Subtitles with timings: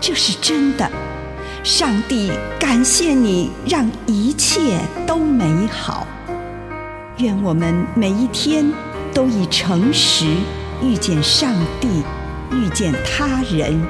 [0.00, 0.90] 这是真的，
[1.64, 6.06] 上帝感谢你，让一切都美好。
[7.18, 8.70] 愿我们每一天
[9.12, 10.26] 都以诚实
[10.82, 11.88] 遇见上帝，
[12.52, 13.80] 遇见他人，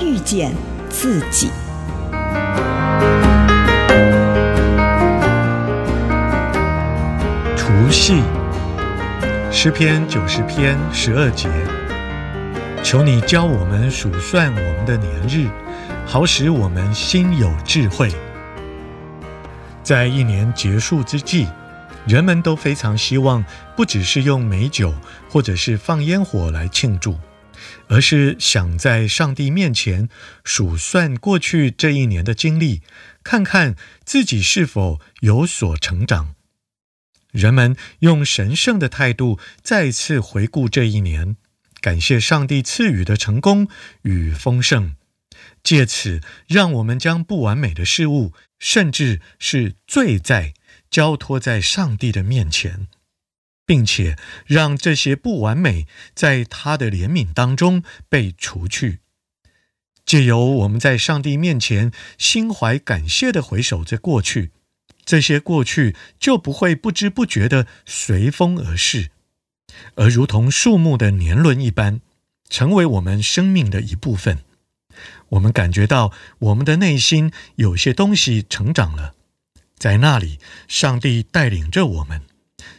[0.00, 0.54] 遇见
[0.88, 1.50] 自己。
[7.56, 8.22] 除夕，
[9.50, 11.48] 诗篇九十篇十二节。
[12.82, 15.50] 求你教我们数算我们的年日，
[16.06, 18.10] 好使我们心有智慧。
[19.82, 21.46] 在一年结束之际，
[22.06, 23.44] 人们都非常希望，
[23.76, 24.94] 不只是用美酒
[25.28, 27.18] 或者是放烟火来庆祝，
[27.88, 30.08] 而是想在上帝面前
[30.42, 32.80] 数算过去这一年的经历，
[33.22, 36.34] 看看自己是否有所成长。
[37.32, 41.36] 人们用神圣的态度再次回顾这一年。
[41.80, 43.68] 感谢上帝赐予的成功
[44.02, 44.96] 与丰盛，
[45.62, 50.54] 借此让我们将不完美的事物，甚至是罪在，
[50.90, 52.88] 交托在上帝的面前，
[53.64, 58.98] 并且让这些不完美在他的怜悯当中被除去。
[60.04, 64.52] 借由我们在上帝面前心怀感谢的回首着过去，
[65.04, 69.10] 这些过去就不会不知不觉的随风而逝。
[69.94, 72.00] 而如同树木的年轮一般，
[72.48, 74.38] 成为我们生命的一部分。
[75.30, 79.14] 我们感觉到我们的内心有些东西成长了，
[79.76, 82.22] 在那里，上帝带领着我们，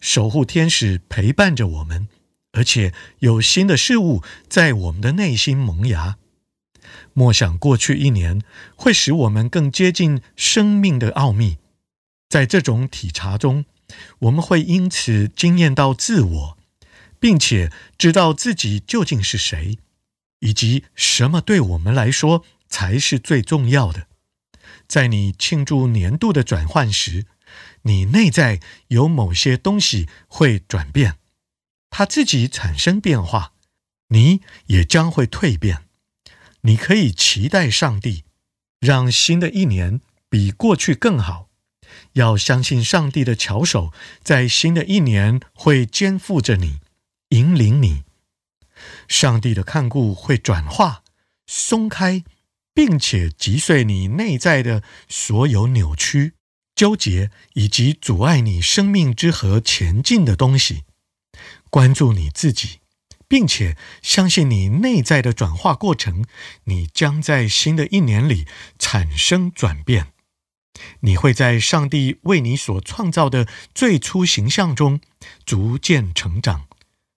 [0.00, 2.08] 守护天使陪伴着我们，
[2.52, 6.16] 而且有新的事物在我们的内心萌芽。
[7.12, 8.42] 默想过去一年，
[8.76, 11.58] 会使我们更接近生命的奥秘。
[12.28, 13.64] 在这种体察中，
[14.20, 16.55] 我们会因此惊艳到自我。
[17.18, 19.78] 并且知道自己究竟是谁，
[20.40, 24.06] 以及什么对我们来说才是最重要的。
[24.88, 27.26] 在你庆祝年度的转换时，
[27.82, 31.16] 你内在有某些东西会转变，
[31.90, 33.52] 它自己产生变化，
[34.08, 35.84] 你也将会蜕变。
[36.62, 38.24] 你可以期待上帝，
[38.80, 41.48] 让新的一年比过去更好。
[42.14, 46.80] 要相信上帝的巧手，在新的一年会肩负着你。
[47.30, 48.04] 引领你，
[49.08, 51.02] 上帝的看顾会转化、
[51.46, 52.22] 松开，
[52.72, 56.34] 并且击碎你内在的所有扭曲、
[56.74, 60.84] 纠结以及阻碍你生命之河前进的东西。
[61.68, 62.78] 关注你自己，
[63.26, 66.24] 并且相信你内在的转化过程，
[66.64, 68.46] 你将在新的一年里
[68.78, 70.12] 产生转变。
[71.00, 75.00] 你会在上帝为你所创造的最初形象中
[75.44, 76.68] 逐渐成长。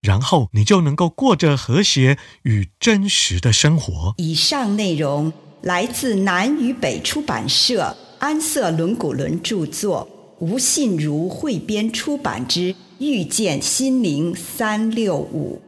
[0.00, 4.14] 然后你就能够过着和谐与真实的生活。
[4.16, 15.60] 以上内容来自南与北出版社安瑟伦古伦著作，吴信如汇编出版之《遇见心灵三六五》。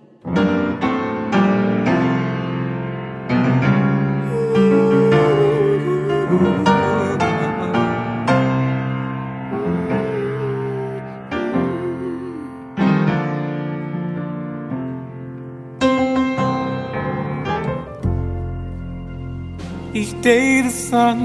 [20.03, 21.19] Each day the sun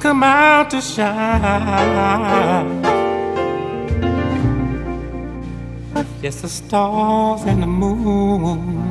[0.00, 2.22] come out to shine.
[6.22, 8.88] Yes, the stars and the moon,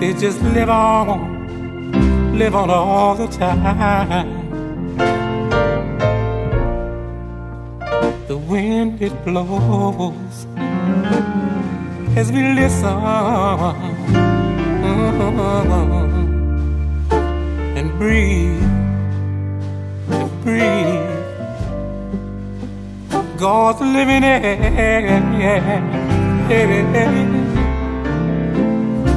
[0.00, 4.28] they just live on, live on all the time.
[8.28, 10.46] The wind it blows
[12.14, 12.88] as we listen
[17.78, 18.62] and breathe
[20.10, 21.08] and breathe
[23.38, 24.42] God's living air.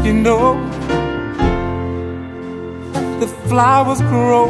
[0.05, 0.55] You know
[3.19, 4.47] the flowers grow,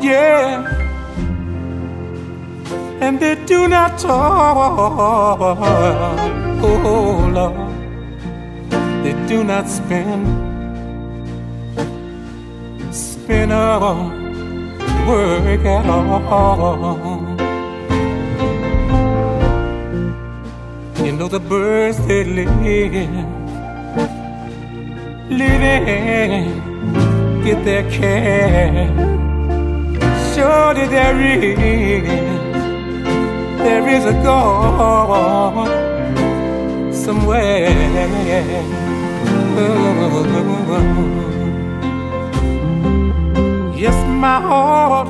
[0.00, 0.64] yeah,
[3.00, 5.42] and they do not talk.
[6.64, 7.56] Oh Lord,
[9.02, 10.24] they do not spend,
[12.94, 13.80] spend a
[15.08, 17.20] work at all.
[21.04, 22.54] You know the birds they live,
[25.28, 26.62] living,
[27.42, 28.86] get their care.
[30.32, 32.06] Surely there is,
[33.58, 35.91] there is a God
[37.04, 37.68] somewhere.
[43.74, 45.08] Yes, my heart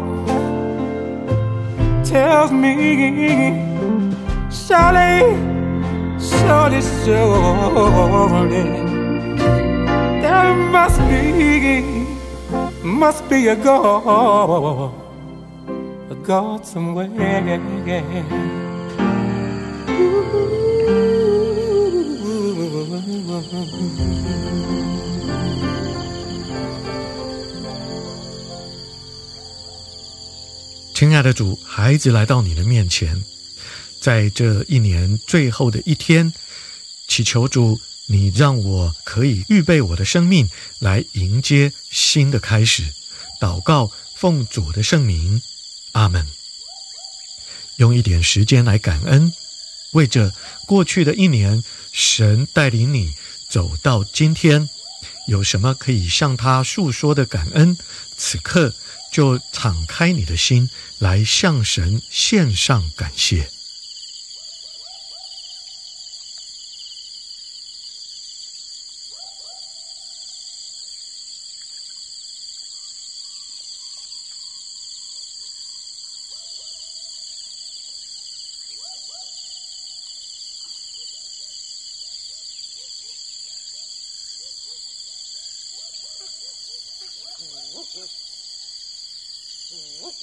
[2.04, 2.72] tells me,
[4.50, 5.36] surely,
[6.28, 8.64] surely, surely,
[10.22, 12.06] there must be,
[12.82, 14.94] must be a God.
[16.10, 17.10] A God somewhere.
[30.94, 33.24] 亲爱的主，孩子来到你的面前，
[34.00, 36.32] 在这一年最后的一天，
[37.08, 40.48] 祈求主，你让我可以预备我的生命
[40.78, 42.84] 来迎接新的开始。
[43.40, 45.42] 祷告，奉主的圣名。
[45.92, 46.26] 阿门。
[47.78, 49.32] 用一点时间来感恩，
[49.92, 50.32] 为着
[50.66, 53.12] 过去的一年，神带领你
[53.52, 54.66] 走到今天，
[55.28, 57.76] 有什么可以向他诉说的感恩？
[58.16, 58.72] 此刻
[59.12, 63.50] 就敞开你的心，来向神献上感谢。
[89.72, 90.20] Woof,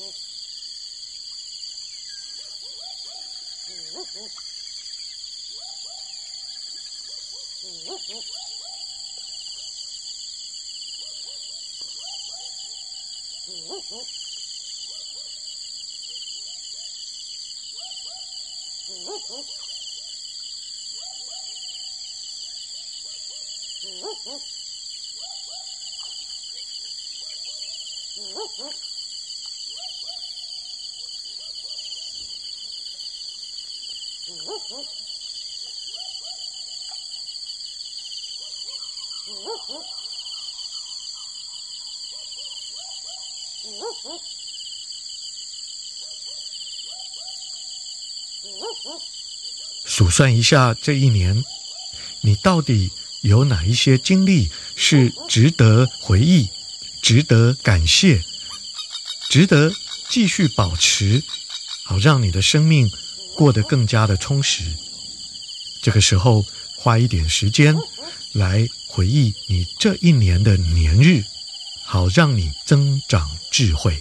[28.60, 28.89] woof.
[49.86, 51.44] 数算一下这一年，
[52.22, 52.90] 你到底
[53.22, 56.48] 有哪一些经历是值得回忆、
[57.02, 58.24] 值得感谢、
[59.30, 59.72] 值得
[60.10, 61.22] 继续保持，
[61.84, 62.90] 好让你的生命
[63.40, 64.66] 过得更加的充实。
[65.82, 66.44] 这个时候，
[66.76, 67.74] 花一点时间
[68.34, 71.24] 来回忆你这一年的年日，
[71.86, 73.98] 好让你增长智慧。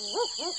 [0.00, 0.56] Woof woof.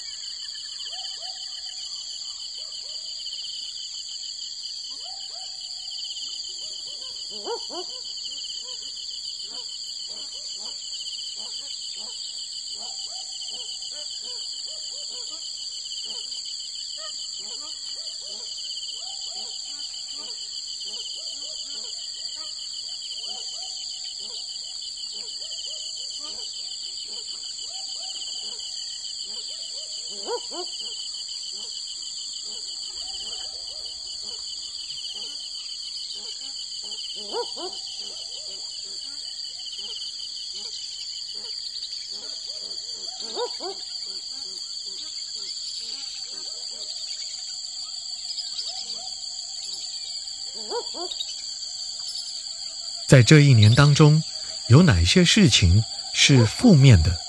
[53.07, 54.23] 在这一年当中，
[54.69, 57.19] 有哪些事情是负面的，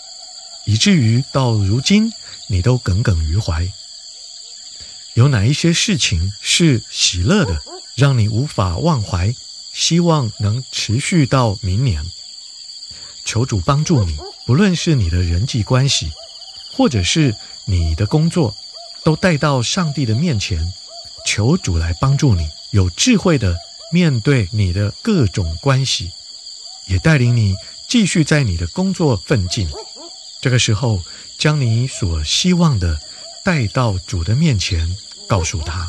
[0.65, 2.13] 以至于到如今
[2.47, 3.73] 你都耿耿于怀？
[5.15, 7.61] 有哪一些事情是喜乐的，
[7.97, 9.35] 让你无法忘怀，
[9.73, 12.09] 希望能持续到明年？
[13.25, 16.11] 求主帮助你，不论是你的人际关系，
[16.73, 17.35] 或者是
[17.65, 18.55] 你的工作，
[19.05, 20.73] 都带到上帝的面前，
[21.25, 23.57] 求主来帮助你，有智慧的
[23.93, 26.11] 面对你的各种关系，
[26.87, 27.55] 也带领你
[27.89, 29.71] 继续在你的工作奋进。
[30.41, 31.01] 这个时候，
[31.39, 33.01] 将你所希望的
[33.45, 34.97] 带到主的面前，
[35.29, 35.89] 告诉他。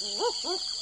[0.00, 0.80] Woof woof!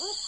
[0.00, 0.27] Oops.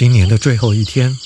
[0.00, 1.18] 今年的最后一天，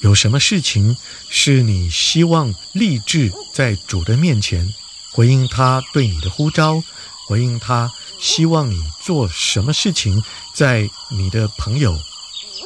[0.00, 0.94] 有什么事情
[1.30, 4.74] 是你希望立志在主的面前
[5.10, 6.84] 回应他对你的呼召，
[7.26, 10.22] 回应他希望你做什么事情，
[10.54, 11.98] 在你的朋友、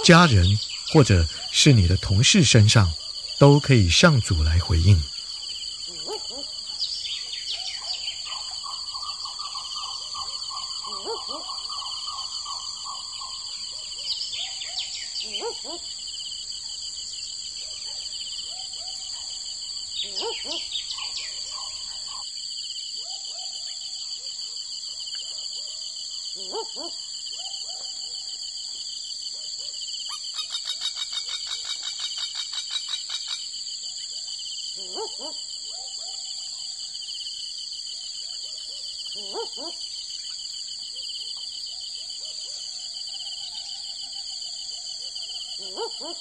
[0.02, 0.44] 家人
[0.92, 2.92] 或者是你的同事身上，
[3.38, 5.00] 都可以向主来回应。
[15.26, 15.82] Woof woof.
[45.58, 46.16] Woof woof.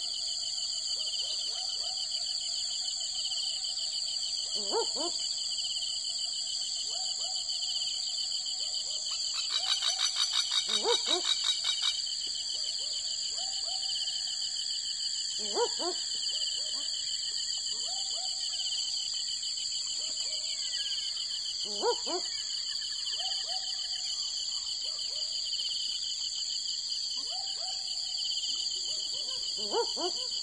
[29.58, 30.36] Woof, woof.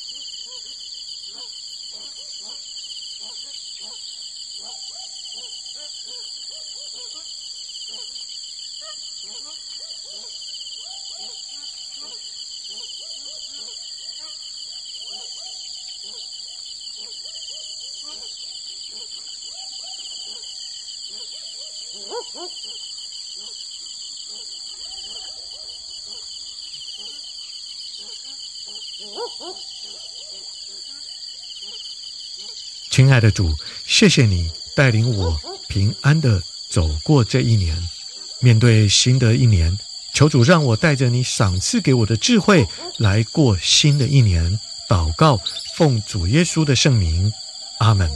[32.91, 33.51] 亲爱的主，
[33.87, 37.77] 谢谢你带领我平安的走过这一年。
[38.41, 39.79] 面对新的一年，
[40.13, 42.67] 求主让我带着你赏赐给我的智慧
[42.99, 44.59] 来过新的一年。
[44.89, 45.41] 祷告，
[45.75, 47.33] 奉主耶稣的圣名，
[47.79, 48.11] 阿门。